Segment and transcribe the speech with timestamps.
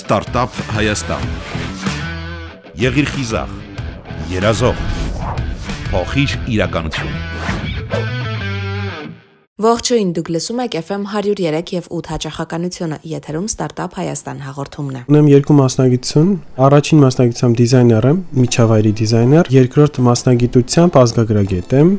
[0.00, 1.24] Ստարտափ Հայաստան։
[2.80, 3.50] Եղիր խիզախ,
[4.30, 4.78] երազող,
[5.90, 7.10] փոխիր իրականություն։
[9.60, 15.28] Ողջույն, դուք լսում եք FM 103 եւ 8 հաճախականությունը։ Եթերում Ստարտափ Հայաստան հաղորդումն է։ Ունեմ
[15.34, 16.30] երկու մասնագիտություն։
[16.70, 21.92] Առաջին մասնագիտությամբ դիզայներ եմ, միջավայրի դիզայներ, երկրորդ մասնագիտությամբ ազգագրագետ եմ։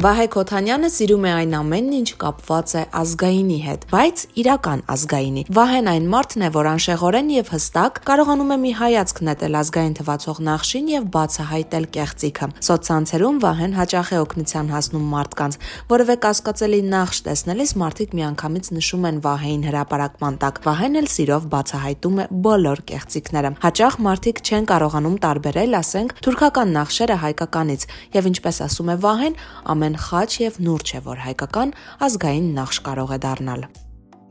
[0.00, 5.90] Վահե Քոթանյանը սիրում է այն ամենն, ինչ կապված է ազգայինի հետ, բայց իրական ազգայինի։ Վահեն
[5.92, 10.88] այն մարդն է, որ անշեղորեն եւ հստակ կարողանում է մի հայացք նետել ազգային թվացող նախշին
[10.88, 15.60] եւ բացահայտել կեղծիքը։ Սոցցանցերում Վահեն հաճախ է օգնության հասնում մարդկանց,
[15.92, 22.16] որովե կասկածելի նախշ տեսնելիս մարդիկ միանգամից նշում են Վահեին հրաապարակման տակ։ Վահեն էլ սիրով բացահայտում
[22.24, 27.86] է բոլոր կեղծիքները։ Հաճախ մարդիկ չեն կարողանում տարբերել, ասենք, թուրքական նախշերը հայկականից,
[28.16, 29.38] եւ ինչպես ասում է Վահեն,
[29.70, 31.70] ամեն ամեն խաչ եւ նուրջ է, որ հայկական
[32.06, 33.62] ազգային նախշ կարող է դառնալ։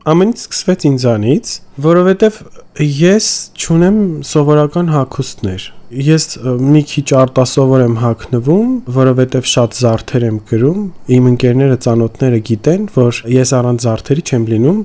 [0.08, 1.46] Ամենից սկսվեց ինձանից,
[1.84, 2.38] որովհետեւ
[2.80, 3.26] ես
[3.60, 6.24] ճունեմ սովորական հակոստներ ես
[6.62, 10.82] մի քիչ արտասովոր եմ հակնվում, որովհետև շատ զարդեր եմ գրում։
[11.16, 14.78] Իմ ընկերները, ծանոթները գիտեն, որ ես առանց զարդերի չեմ լինում,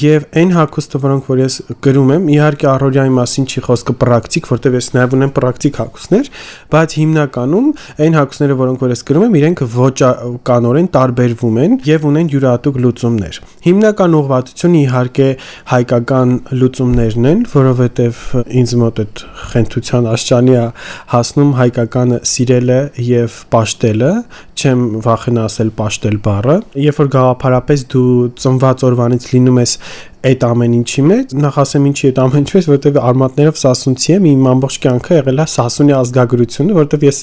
[0.00, 4.76] եւ այն հակոստը, որոնք որ ես գրում եմ, իհարկե առօրյայի մասին չի խոսքը պրակտիկ, որտեղ
[4.80, 6.30] ես նաեւ ունեմ պրակտիկ հակոստներ,
[6.74, 12.30] բայց հիմնականում այն հակոստները, որոնք որ ես գրում եմ, իրենք ոճականորեն տարբերվում են եւ ունեն
[12.34, 13.40] յուրահատուկ լուծումներ։
[13.70, 15.28] Հիմնական ուղղվածությունը իհարկե
[15.70, 18.22] հայկական լուծումներն են, որովհետև
[18.60, 20.66] ինձ մոտ այդ խենթության աշճան բանի է
[21.12, 24.12] հասնում հայկականը սիրելը եւ պաշտելը,
[24.60, 28.06] չեմ վախենա ասել պաշտել բառը։ Երբ որ գաղափարապես դու
[28.40, 29.74] ծնված օրվանից լինում ես
[30.20, 34.26] այդ ամեն ինչի մեջ նախ ասեմ ինչի այդ ամեն ինչի մեջ որովհետև արմատներով սասունցի եմ
[34.30, 37.20] իմ ամբողջ կյանքը եղել է սասունի ազգագրությունը որովհետև ես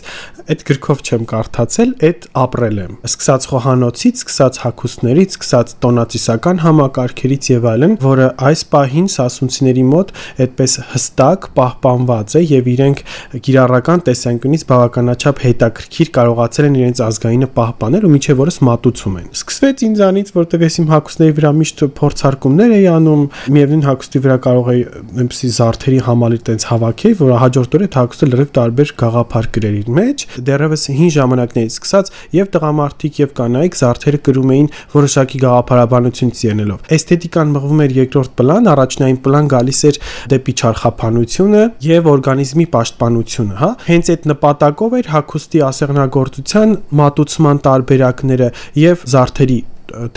[0.47, 7.67] այդ գրքով չեմ կարդացել այդ ապրել եմ սկսած խոհանոցից սկսած հակուսներից սկսած տոնացիսական համակարգերից եւ
[7.67, 10.13] այլն որը այս պահին սասունցիների մոտ
[10.47, 13.03] այդպես հստակ պահպանված է եւ իրենք
[13.45, 19.85] գիրառական տեսանկյունից բավականաչափ հետաքրքիր կարողացել են իրենց ազգայինը պահպանել ու միջև որս մատուցում են սկսվեց
[19.87, 23.23] ինձանից որովհետև ես իմ հակուսների վրա միշտ փորձարկումներ էի անում,
[23.57, 24.81] միևնույն հագուստի վրա կարող էի
[25.17, 30.25] այնպեսի զարդերի համալիր տենց հավաքեի, որ հաջորդ օրը հագուստը լրիվ տարբեր գաղափար գրեր իր մեջ։
[30.47, 37.53] Դեռևս հին ժամանակներից սկսած եւ տղամարդիկ եւ կանայք զարդերը կրում էին որոշակի գաղափարաբանությունից ելնելով։ Էսթետիկան
[37.57, 40.01] մղվում էր երկրորդ պլան, առաջնային պլան գալիս էր
[40.33, 48.53] դեպի չարխափանությունը եւ օրգանիզմի պաշտպանությունը, հա։ Հենց այդ նպատակով էր հագուստի ասեղնագործության մատուցման տարբերակները
[48.87, 49.59] եւ զարդերի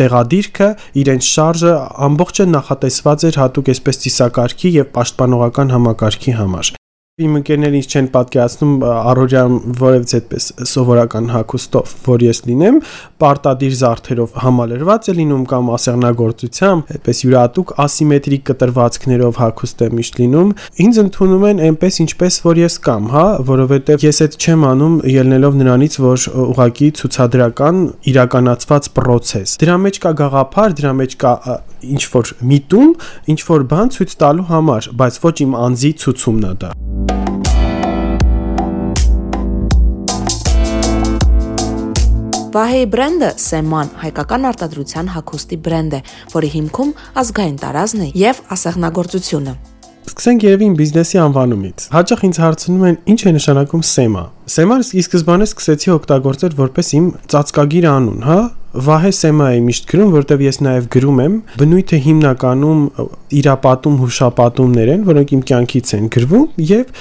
[0.00, 0.68] տեղադիրքը,
[1.04, 1.76] իրենց շարժը
[2.08, 6.74] ամբողջը նախատեսված էր հատուկ այսպես ծիսակարգի եւ պաշտպանողական համակարգի համար
[7.20, 9.42] իմ ընկերները ինձ չեն պատկերացնում առօրյա
[9.80, 12.78] որևէ այդպես սովորական հակոստով, որ ես լինեմ,
[13.20, 20.54] պարտադիր զարդերով համալրված է լինում կամ ասեղնագործությամբ, այդպես յուրատուկ ասիմետրիկ կտրվածքներով հակոստ է միշտ լինում։
[20.86, 25.58] Ինձ ընդունում են այնպես ինչպես որ ես կամ, հա, որովհետև ես այդ չեմ անում ելնելով
[25.60, 31.34] նրանից, որ ուղակի ցուցադրական իրականացված process։ Դրա մեջ կա գաղափար, դրա մեջ կա
[31.80, 32.90] ինչ որ միտում,
[33.34, 36.76] ինչ որ բան ցույց տալու համար, բայց ոչ իմ անձի ցուցումն է դա։
[42.50, 46.00] Վահեի բրենդը Սեման հայկական արտադրության հագուստի բրենդ է,
[46.32, 46.90] որի հիմքում
[47.22, 49.54] ազգային տարազն է եւ ասեղնագործությունը։
[50.10, 55.46] Սկսենք իմ բիզնեսի անվանումից։ Հաճախ ինձ հարցնում են, ինչ է նշանակում Սեմա։ Սեման ի սկզբանե
[55.46, 58.38] սկսեցի օգտագործել որպես իմ ծածկագիր անուն, հա,
[58.70, 62.84] Վահե Սեմայի միշտ գրում, որտեվ ես նաև գրում եմ, բնույթը հիմնականում
[63.40, 66.92] իրապատում հուշապատումներ են, որոնք իմ կյանքից են գրվում եւ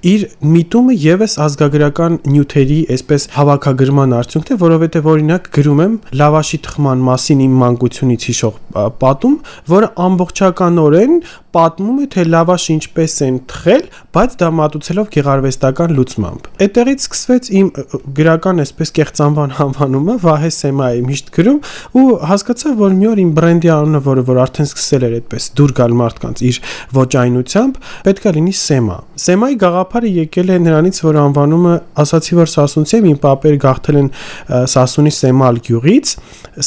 [0.00, 7.02] իր միտումը եւս ազգագրական նյութերի այսպես հավաքագրման արդյունքն է, որովհետեւ օրինակ գրում եմ լավաշի թխման
[7.10, 8.56] մասին իմ մանկությունից հիշող
[9.02, 9.36] պատում,
[9.74, 11.20] որը ամբողջականորեն
[11.54, 13.84] պատմում է թե լավաշը ինչպես են թխել,
[14.16, 17.70] բայց դա մատուցելով գեղարվեստական լուծմամբ։ Այդտեղից սկսվեց իմ
[18.20, 21.60] գրական այսպես կեղծանվան անվանումը Վահե Սեմայի միշտ գրում
[22.00, 25.74] ու հասկացա, որ մի օր իմ բրենդի անունը, որը որ արդեն սկսել էր այդպես դուր
[25.80, 26.60] գալ մարդկանց իր
[27.00, 32.96] ոճայնությամբ, պետքա լինի Սեմա։ Սեմայի գաղափ գաղափարը եկել է նրանից, որ անվանումը ասացի, որ Սասունցի
[32.98, 34.08] եմ, իմ պապերը գաղթել են
[34.70, 36.12] Սասունի Սեմալ գյուղից,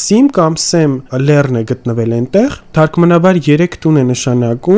[0.03, 4.72] Սիմ կամ Սեմ լեռն է գտնվել այնտեղ, թարգմանաբար 3 տուն է նշանակում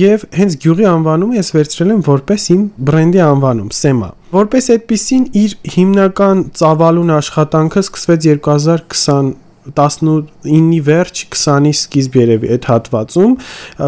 [0.00, 5.56] եւ հենց գյուղի անվանումը ես վերցրել եմ որպես իմ բրենդի անվանում Սեմա որպես այդպեսին իր
[5.74, 9.32] հիմնական ծավալուն աշխատանքը սկսվեց 2020
[9.64, 13.36] 19-ի վերջ 20-ի սկիզբ երևի այդ հատվածում,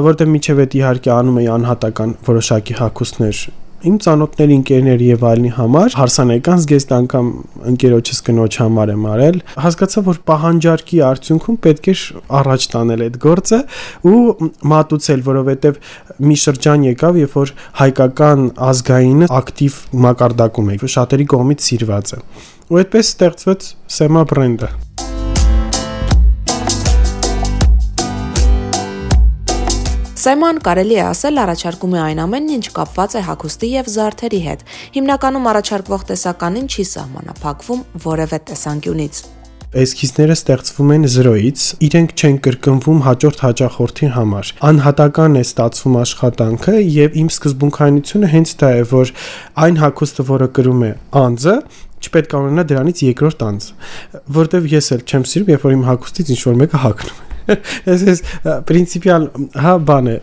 [0.06, 3.42] որտեղ միջև այդ իհարկե անում էի անհատական որոշակի հակոստներ
[3.86, 7.28] իմ ծանոթների, ընկերների եւ այլնի համար հարսանեկան զգեստ անգամ
[7.72, 11.96] ընկերոջս կնոջ համար եմ արել։ Հասկացա, որ պահանջարկի արդյունքում պետք է
[12.40, 13.60] առաջ տանել այդ գործը
[14.10, 14.22] ու
[14.72, 15.78] մատուցել, որովհետեւ
[16.26, 22.20] մի շրջան եկավ, երբ որ հայկական ազգայինը ակտիվ մակարդակում է, շատերի կողմից սիրված է։
[22.66, 24.85] Ու այդպես ստեղծվեց Sema բրենդը։
[30.26, 34.62] Սեման կարելի է ասել առաջարկում է այն ամենն, ինչ կապված է հագուստի եւ զարդերի հետ։
[34.96, 39.20] Հիմնականում առաջարկվող տեսականին չի սահմանափակվում որևէ տեսանկյունից
[39.76, 47.18] էսքիզները ստեղծվում են 0-ից, իրենք չեն կրկնվում հաջորդ հաճախորդի համար։ Անհատական է ստացվում աշխատանքը եւ
[47.22, 49.12] իմ սկզբունքայնությունը հենց դա է, որ
[49.66, 50.90] այն հակոստը, որը կրում է
[51.22, 51.56] անձը,
[52.06, 53.70] չպետք է ունենա դրանից երկրորդ անձ,
[54.40, 58.22] որտեվ ես էլ չեմ սիրում, երբ որ իմ հակոստից ինչ որ մեկը հակնում Ես ես
[58.68, 59.26] պրինցիպիալ
[59.64, 60.16] հա բան է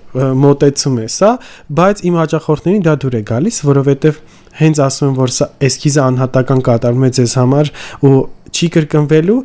[0.44, 1.31] մոտեցում է սա,
[1.80, 4.22] բայց իմ հաճախորդներին դա դուր է գալիս, որովհետև
[4.60, 7.72] հենց ասում եմ, որ սա էսքիզը անհատական կատարում է ձեզ համար
[8.10, 8.18] ու
[8.54, 9.40] չի կրկնվելու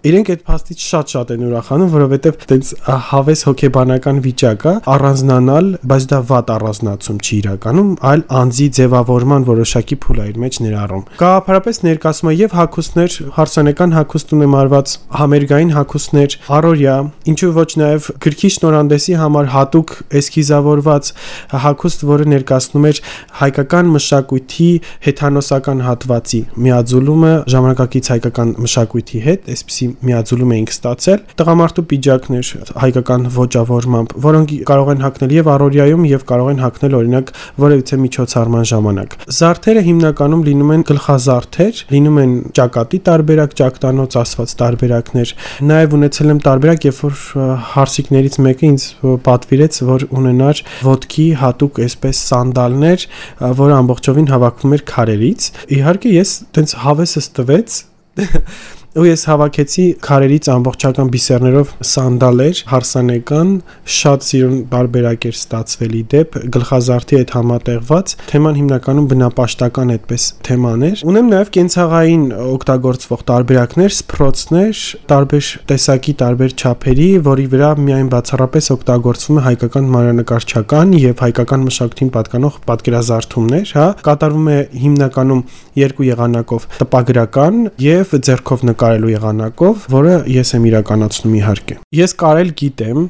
[0.00, 2.68] իրենք այդ փաստից շատ-շատ են ուրախանում, որովհետև այտենց
[3.10, 9.98] հավես հոգեբանական վիճակ է առանձնանալ, բայց դա վատ առանձնացում չի իրականում, այլ անձի ձևավորման որոշակի
[10.00, 16.36] փուլ է իր մեջ ներառում։ Գաղափարապես ներկայացումը եւ հակոստներ, հարսանեկան հակոստ ունեմ արված, համերգային հակոստներ,
[16.60, 16.96] առօրյա,
[17.30, 21.12] ինչու ոչ նաեւ գրքի շնորհանդեսի համար հատուկ էսքիզավորված
[21.66, 23.02] հակոստ, որը ներկայացնում էր
[23.40, 24.70] հայկական մշակույթի
[25.10, 32.50] հեթանոսական հատվածի միաձուլումը ժամանակակից հայկական մշակույթի հետ, այսպիսի միաձուլում էինք ստացել տղամարդու պիջակներ
[32.84, 38.64] հայկական ոճավորմամբ, որոնք կարող են հակնել եւ առօրյայում եւ կարող են հակնել օրինակ որևիցե միջոցառման
[38.70, 45.34] ժամանակ։ Զարդերը հիմնականում լինում են գլխազարդեր, լինում են ճակատի տարբերակ, ճակտանոց ասված տարբերակներ։
[45.70, 47.20] Նաեւ ունեցել եմ տարբերակ, երբ որ
[47.74, 48.86] հարսիկներից մեկը ինձ
[49.26, 53.06] պատվիրեց, որ ունենար ոդկի հատուկ այսպես սանդալներ,
[53.60, 55.48] որը ամբողջովին հավաքվում էր քարերից։
[55.80, 57.80] Իհարկե ես տենց հավեսս տվեց
[58.98, 63.50] ու ես հավաքեցի քարերից ամբողջական բիսերներով սանդալեր, հարսանեկան,
[63.96, 71.30] շատ սիրուն բարբերակ էր ստացվելի դեպ, գլխազարդի հետ համատեղված, թեման հիմնականում բնապաշտական այդպես թեմաներ։ Ունեմ
[71.30, 74.82] նաև կենցաղային օգտագործվող տարբերակներ, սփռոցներ,
[75.14, 82.12] տարբեր տեսակի, տարբեր չափերի, որի վրա միայն բացառապես օգտագործվում է հայկական մանրանկարչական եւ հայկական մշակույթին
[82.18, 85.42] պատկանող պատկերազարդումներ, հա, կատարվում է հիմնականում
[85.78, 92.52] երկու եղանակով՝ տպագրական եւ ձեռքով նկարել նկարելու եղանակով, որը ես եմ իրականացնում իհարկե։ Ես կարել
[92.60, 93.00] գիտեմ,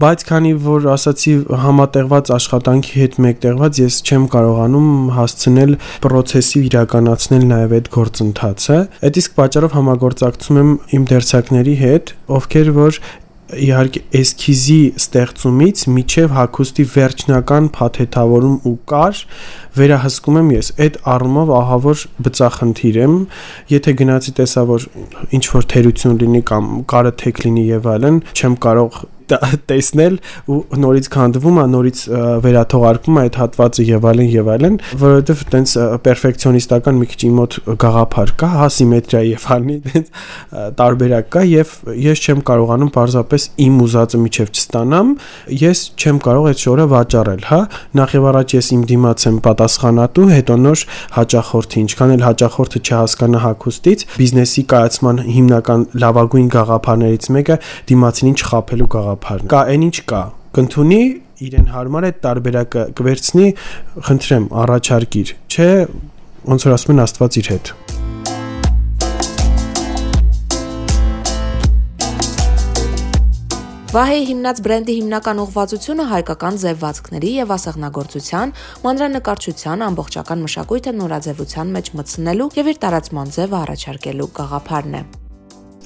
[0.00, 1.34] բայց քանի որ ասացի
[1.64, 5.76] համատեղված աշխատանքի հետ մեկտեղված ես չեմ կարողանում հասցնել
[6.08, 8.78] process-ի իրականացնել նաև այդ գործընթացը։
[9.08, 13.02] Այդ իսկ պատճառով համագործակցում եմ իմ դերձակների հետ, ովքեր որ
[13.48, 19.22] իհարկե էսքիզի ստեղծումից միջև հակոստի վերջնական փաթեթավորում ու կար
[19.78, 20.70] վերահսկում եմ ես.
[20.84, 23.14] այդ առումով ահա որ բծախնդիր եմ
[23.72, 24.88] եթե գնացի տեսա որ
[25.38, 29.00] ինչ որ թերություն լինի կամ կարը թեք լինի եւ այլն չեմ կարող
[29.68, 32.02] տեսնել ու նորից քանդվում է, նորից
[32.44, 35.74] վերաթողարկվում է այդ հատվածը եւ այլն եւ այլն, որովհետեւ տենց
[36.06, 40.10] պերֆեկցիոնիստական մի քիչ իմոտ գաղափար կա, հա սիմետրիա եւ այլնի, տենց
[40.78, 41.74] տարբերակ կա եւ
[42.08, 45.12] ես չեմ կարողանում պարզապես իմ ուզածը միջև չստանամ,
[45.58, 47.60] ես չեմ կարող այդ շորը վաճառել, հա։
[47.98, 50.84] Նախ եւ առաջ ես իմ դիմաց եմ պատասխանատու, հետո նոր
[51.18, 57.58] հաճախորդի, ինչքան էլ հաճախորդը չհասկանա հակոստից, բիզնեսի կայացման հիմնական լավագույն գաղափարներից մեկը
[57.88, 60.22] դիմացինին չխափելու գաղափար գաղափարն։ Կա այն ինչ կա։
[60.54, 61.02] Կընթունի
[61.48, 63.48] իրեն հարմար է տարբերակը կվերցնի,
[64.08, 65.68] խնդրեմ, առաջարկիր, չէ,
[66.48, 67.74] ոնց որ ասում են Աստված իր հետ։
[73.88, 78.52] Վահեի հիմնած բրենդի հիմնական ուղղվածությունը հայկական ձևվածքների եւ ասեղնագործության,
[78.84, 85.02] մանրանկարչության ամբողջական մշակույթը նորաձևության մեջ մտցնելու եւ իր տարածման ձևը առաջարկելու գաղափարն է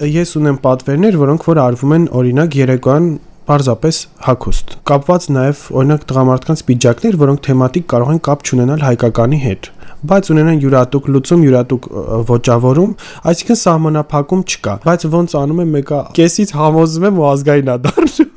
[0.09, 3.07] ես ունեմ պատվերներ, որոնք որ արվում են օրինակ երեկոյան
[3.49, 9.71] պարզապես հակոստ։ Կապված նաև օրինակ տղամարդկանց պիջակներ, որոնք թեմատիկ կարող են կապ չունենալ հայկականի հետ
[10.03, 11.85] բայց ունենան յուրատուկ լուծում, յուրատուկ
[12.27, 12.95] ոճավորում,
[13.31, 18.33] այսինքն սահմանափակում չկա։ Բայց ոնց անում եմ մեկը կեսից համոզում եմ ու ազգային է դառնում։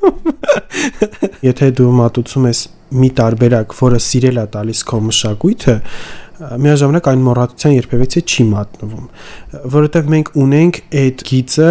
[1.50, 2.60] Եթե դու մատուցում ես
[3.02, 5.74] մի տարբերակ, որը սիրել է տալիս քո մշակույթը,
[6.36, 9.06] միաժամանակ այն մոռացության երբևէ չի մատնվում,
[9.76, 11.70] որովհետև մենք ունենք այդ գիծը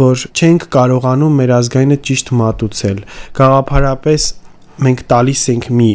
[0.00, 3.00] որ չենք կարողանում մեր ազգայինը ճիշտ մատուցել։
[3.40, 4.26] Գաղափարապես
[4.86, 5.90] մենք տալիս ենք մի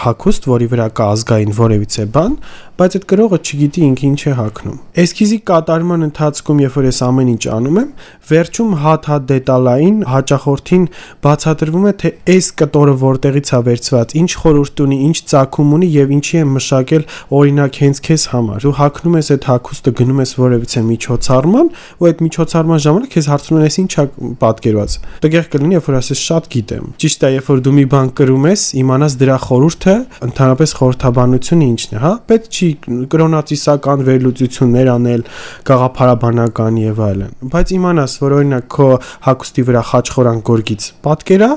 [0.00, 2.34] հակուստ, որի վրա կա ազգային որևիցե բան,
[2.80, 7.30] բայց այդ գրողը չգիտի ինքը ինչ է հակնում։ Էսքիզի կատարման ընթացքում, երբ որ ես ամեն
[7.30, 7.90] ինչ անում եմ,
[8.30, 10.86] վերջում հատ-հատ դետալային հաճախորդին
[11.26, 16.14] բացատրվում է, թե այս կտորը որտեղից է վերցված, ինչ խորհուրդ ունի, ինչ ցակում ունի եւ
[16.16, 17.04] ինչի է մշակել
[17.40, 21.70] օրինակ հենց քեզ համար։ Դու հակնում ես այդ հակոստը, գնում ես որևիցե միջոցառման,
[22.00, 24.06] ու այդ միջոցառման ժամանակ քեզ հարցնում են, ինչ է
[24.40, 28.10] պատկերված։ Տեղ կլինի, երբ որ ասես շատ գիտեմ։ Ճիշտ է, երբ որ դու մի բան
[28.20, 29.96] կրում ես, իմանաս դրա խորհուրդը,
[30.30, 32.69] ընդհանրապես խորհրդաբանությունը ինչն է, հա։ Պետք չի
[33.14, 35.26] կրոնացիսական վերլուծություններ անել,
[35.70, 38.88] գաղափարաբանական եւ այլն։ Բայց իմանաս, որ օրինակ քո
[39.28, 41.52] հակոստի վրա խաչխորան գորգից պատկերա,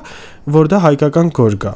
[0.57, 1.75] որ դա հայկական գորգ է։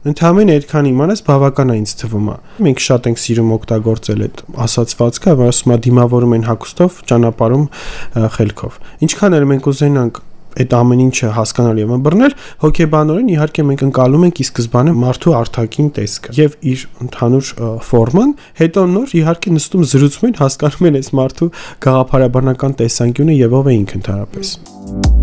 [0.00, 5.34] Ընդհանրապես այդքան իմանաս բավական է ինձ թվում է։ Մենք շատ ենք սիրում օգտագործել այդ ասացվածքը,
[5.40, 7.66] որ ասում է դիմավորում են հակոստով, ճանապարհում
[8.40, 10.22] խելքով։ Ինչքան էլ մենք ուզենանք
[10.60, 15.90] այդ ամեն ինչը հասկանալ եւ ըմբռնել, հոգեբանորեն իհարկե մենք ընկալում ենք ի սկզբանե մարդու արտաքին
[16.00, 17.52] տեսքը եւ իր ընդհանուր
[17.90, 21.50] ֆորման, հետո նոր իհարկե նստում զրուցում են, հասկանում են այս մարդու
[21.86, 25.19] գաղափարաբանական տեսանկյունը եւ ով է ինքը ընդհանրապես։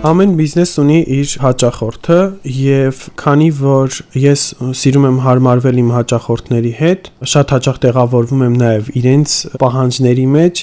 [0.00, 2.14] Ամեն բիզնես ունի իր հաճախորդը
[2.56, 4.44] եւ քանի որ ես
[4.80, 10.62] սիրում եմ հարմարվել իմ հաճախորդների հետ, շատ հաճախ տեղավորվում եմ նաեւ իրենց պահանջների մեջ,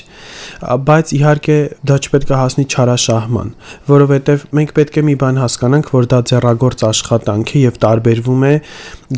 [0.89, 3.53] բայց իհարկե դա չպետք է հասնի չարաշահման,
[3.93, 8.55] որովհետեւ մենք պետք է մի բան հասկանանք, որ դա ձեռագործ աշխատանք է եւ տարբերվում է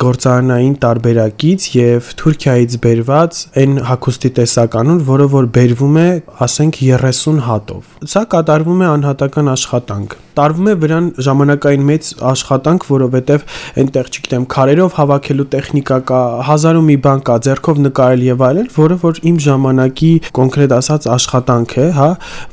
[0.03, 6.09] գործարանային տարբերակից եւ Թուրքիայից բերված այն հակոստի տեսականուն, որը որ բերվում է,
[6.45, 10.08] ասենք 30 հատով։ Սա կատարվում է անհատական աշխատանք
[10.39, 13.45] տարվում է վրան ժամանակային մեծ աշխատանք, որովհետև
[13.81, 18.97] այնտեղ, չգիտեմ, քարերով հավաքելու տեխնիկա կա, հազարու մի բան կա, ձեռքով նկարել եւ այլն, որը
[19.03, 22.09] որ իմ ժամանակի կոնկրետ ասած աշխատանք է, հա,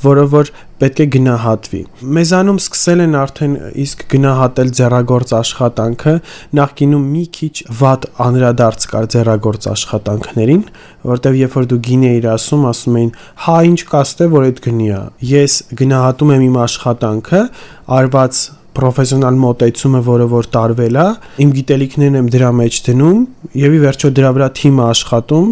[0.06, 1.80] որը որ պետք է գնահատվի։
[2.16, 6.14] Մեզանում սկսել են արդեն իսկ գնահատել ձեռագործ աշխատանքը,
[6.58, 10.66] նախկինում մի քիչ վատ անդրադարձ կար ձեռագործ աշխատանքներին,
[11.12, 13.10] որտեվ երբ որ դու գինի էիր ասում, ասում էին,
[13.46, 15.00] հա ինչ կաստե, որ այդ գնի է։
[15.32, 17.42] Ես գնահատում եմ իմ աշխատանքը,
[17.96, 18.42] արված
[18.76, 21.08] պրոֆեսիոնալ մոտեցումը, որը որ տարվել է,
[21.44, 23.24] իմ գիտելիքներն եմ դրա մեջ դնում
[23.62, 25.48] եւ ի վերջո դրա վրա թիմը աշխատում,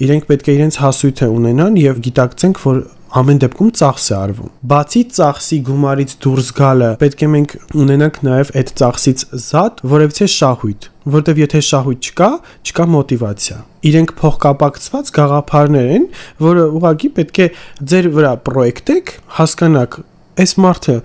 [0.00, 5.00] իրենք պետք է իրենց հասույթը ունենան եւ գիտակցենք, որ ամեն դեպքում ծախս է արվում։ Բացի
[5.16, 10.86] ծախսի գումարից դուրս գալը, պետք է մենք ունենանք նաև այդ ծախսից զատ, որևիցե շահույթ,
[11.16, 12.30] որտեվ եթե շահույթ չկա,
[12.70, 13.58] չկա մոտիվացիա։
[13.90, 16.06] Իրենք փոխկապակցված գաղափարներ են,
[16.46, 17.48] որը ուղղակի պետք է
[17.90, 19.98] ձեր վրա պրոյեկտեք, հասկանաք,
[20.44, 20.96] այս մարդը,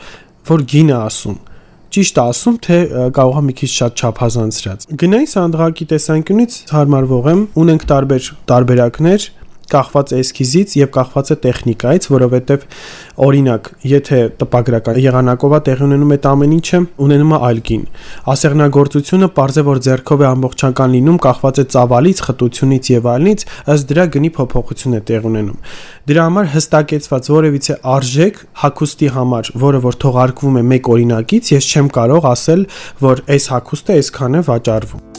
[0.45, 1.37] որ գինը ասում,
[1.95, 2.77] ճիշտ ասում, թե
[3.15, 9.27] կարող է մի քիչ շատ չափազանցրած։ Գնային սանդղակի տեսանկյունից հարմարվող եմ, ունենք տարբեր տարբերակներ,
[9.71, 12.65] կախված է էսքիզից եւ կախված է տեխնիկայից, որովհետեւ
[13.25, 17.83] օրինակ, եթե տպագրական եղանակով է տեղի ունենում այդ ամեն ինչը, ունենում է այլ գին։
[18.35, 23.45] Ասեղնագործությունը parze որ ձեռքով է ամբողջական լինում, կախված է ծավալից, խտությունից եւ այլնից,
[23.75, 25.59] ըստ դրա գնի փոփոխություն է տեղ ունենում։
[26.05, 31.91] Դրա համար հստակեցված որևիցե արժեք հակոստի համար, որը որ թողարկվում է մեկ օրինակից, ես չեմ
[31.99, 32.65] կարող ասել,
[33.05, 35.14] որ այս հակոստը այսքան է վաճառվում։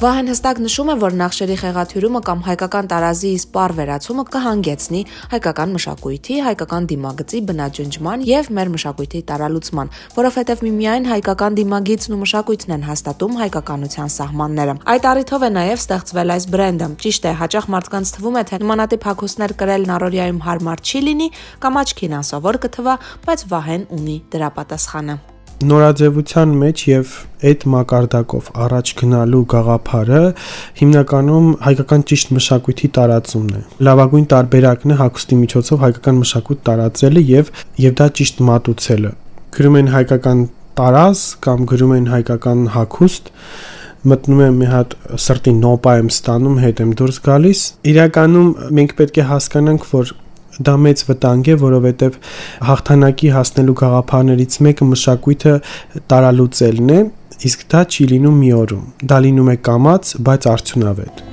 [0.00, 5.00] Վահեն հստակ նշում է, որ նախշերի խեղաթյուրումը կամ հայկական տարազի սպառ վերացումը կհանգեցնի
[5.32, 12.72] հայկական մշակույթի, հայկական դիմագծի բնաջնջման եւ մեր մշակույթի տարալուծման, որովհետեւ միմիայն հայկական դիմագիծն ու մշակույթն
[12.80, 18.14] են հաստատում հայկականության սահմանները։ Այդ առիթով է նաեւ ստեղծվել այս բրենդը։ Ճիշտ է, հաճախ մարդկանց
[18.16, 21.28] թվում է, թե նմանատիպ հագուստներ կրելն առօրյայում հարմար չի լինի
[21.60, 22.96] կամ աչքին անսովոր կթվա,
[23.28, 25.18] բայց Վահեն ունի դրա պատասխանը
[25.60, 27.10] նորաձևության մեջ եւ
[27.50, 30.20] այդ մակարդակով առաջ գնալու գաղափարը
[30.80, 37.52] հիմնականում հայկական ճիշտ մշակույթի տարածումն է։ Լավագույն տարբերակն է հագուստի միջոցով հայկական մշակույթ տարածելը եւ
[37.84, 39.12] եւ դա ճիշտ մատուցելը։
[39.58, 40.40] Գրում են հայկական
[40.80, 43.30] տարազ կամ գրում են հայկական հագուստ
[44.00, 48.48] մտնում եմ մի հատ սրտի նոպա եմ ստանում, հետ եմ դուրս գալիս։ Իրականում
[48.78, 50.12] մենք պետք է հասկանանք, որ
[50.60, 52.16] Դա մեծ վտանգ է, որովհետև
[52.68, 55.54] հաղթանակի հասնելու գաղափարներից մեկը մշակույթը
[56.12, 57.00] տարալուծելն է,
[57.48, 61.24] իսկ դա չի լինում մի օրում։ Դա լինում է կամած, բայց արդյունավետ։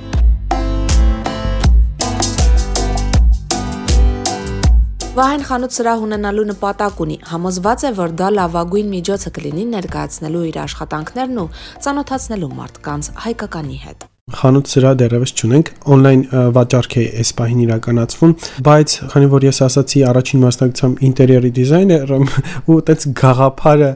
[5.18, 10.60] Վահեն խանութ սրահ ունենալու նպատակ ունի։ Համոզված է, որ դա լավագույն միջոցը կլինի ներկայացնելու իր
[10.64, 11.48] աշխատանքներն ու
[11.88, 18.34] ծանոթացնելու մարդկանց հայկականի հետ խանութ սրա դեռևս չունենք on-line վաճառք է այս պահին իրականացվում
[18.68, 22.14] բայց քանի որ ես ասացի առաջին մասնակցությամբ ինտերիերի դիզայներ
[22.68, 23.90] ու այդպես գաղափարը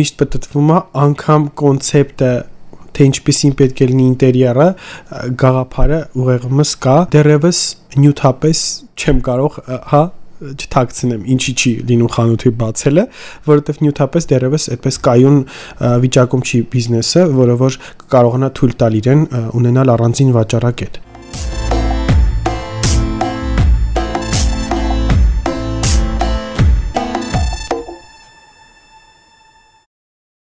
[0.00, 2.32] միշտ պատտվում է անգամ կոնցեպտը
[2.90, 4.68] թե ինչպեսին պետք է լինի ինտերիերը
[5.40, 7.60] գաղափարը ուղեղումս կա դեռևս
[8.00, 8.64] նյութապես
[9.00, 9.60] չեմ կարող
[9.92, 10.02] հա
[10.40, 13.04] չթաքցնեմ, ինչի չի լինում խանութի բացելը,
[13.50, 15.38] որովհետև նյութապես դեռևս այդպես կայուն
[16.06, 17.78] վիճակում չի բիզնեսը, որը որ
[18.16, 19.24] կարողանա թույլ տալ իրեն
[19.60, 21.00] ունենալ առանձին վաճառակետ։